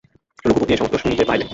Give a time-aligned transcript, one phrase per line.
[0.45, 1.49] রঘুপতি এই-সমস্ত শুনিতে পাইলেন।